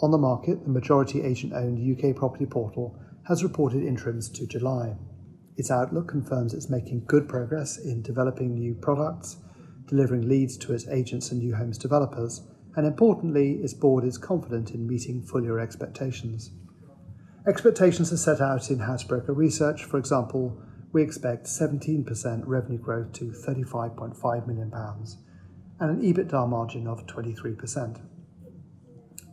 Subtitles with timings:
[0.00, 4.96] OnTheMarket, the majority agent owned UK property portal has reported interims to July.
[5.56, 9.38] Its outlook confirms it's making good progress in developing new products,
[9.86, 12.42] delivering leads to its agents and new homes developers,
[12.76, 16.52] and importantly, its board is confident in meeting full year expectations.
[17.46, 19.84] Expectations are set out in Housebroker research.
[19.84, 20.62] For example,
[20.92, 24.72] we expect 17% revenue growth to £35.5 million
[25.80, 28.00] and an EBITDA margin of 23%.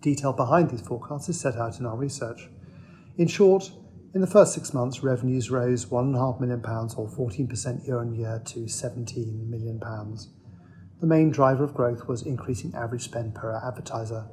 [0.05, 2.47] Detail behind these forecasts is set out in our research.
[3.17, 3.71] In short,
[4.13, 8.59] in the first six months, revenues rose £1.5 million or 14% year on year to
[8.59, 9.79] £17 million.
[11.01, 14.27] The main driver of growth was increasing average spend per advertiser.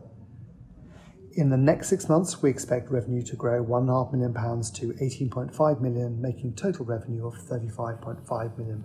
[1.33, 6.20] In the next six months, we expect revenue to grow £1.5 million to £18.5 million,
[6.20, 8.84] making total revenue of £35.5 million.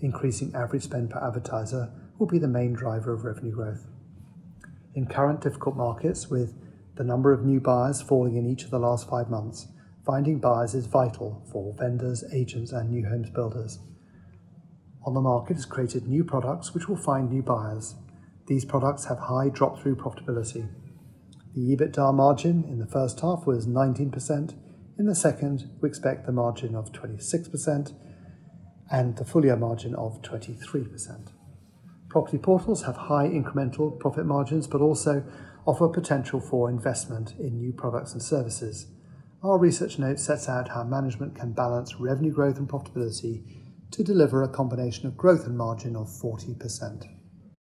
[0.00, 1.90] Increasing average spend per advertiser
[2.20, 3.84] will be the main driver of revenue growth.
[4.94, 6.54] In current difficult markets, with
[6.94, 9.66] the number of new buyers falling in each of the last five months,
[10.06, 13.80] finding buyers is vital for vendors, agents, and new homes builders.
[15.04, 17.96] OnTheMarket has created new products which will find new buyers.
[18.46, 20.68] These products have high drop through profitability.
[21.54, 24.54] The EBITDA margin in the first half was 19%.
[24.98, 27.94] In the second, we expect the margin of 26%
[28.90, 31.33] and the full year margin of 23%.
[32.14, 35.24] Property portals have high incremental profit margins but also
[35.66, 38.86] offer potential for investment in new products and services.
[39.42, 43.42] Our research note sets out how management can balance revenue growth and profitability
[43.90, 47.23] to deliver a combination of growth and margin of 40%.